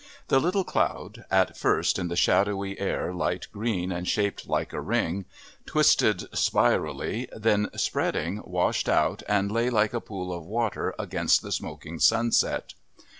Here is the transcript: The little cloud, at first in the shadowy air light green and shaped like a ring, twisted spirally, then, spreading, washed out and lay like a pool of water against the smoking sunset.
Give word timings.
The 0.29 0.39
little 0.39 0.63
cloud, 0.63 1.25
at 1.29 1.55
first 1.55 1.99
in 1.99 2.07
the 2.07 2.15
shadowy 2.15 2.79
air 2.79 3.13
light 3.13 3.45
green 3.53 3.91
and 3.91 4.07
shaped 4.07 4.47
like 4.47 4.73
a 4.73 4.81
ring, 4.81 5.25
twisted 5.67 6.23
spirally, 6.35 7.29
then, 7.37 7.69
spreading, 7.75 8.41
washed 8.43 8.89
out 8.89 9.21
and 9.29 9.51
lay 9.51 9.69
like 9.69 9.93
a 9.93 10.01
pool 10.01 10.33
of 10.33 10.43
water 10.43 10.95
against 10.97 11.43
the 11.43 11.51
smoking 11.51 11.99
sunset. 11.99 12.73